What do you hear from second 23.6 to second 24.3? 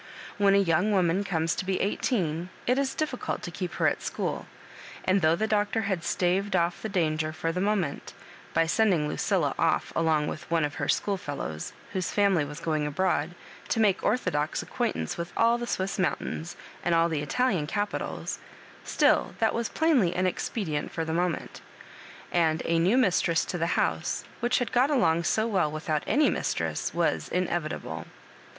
house,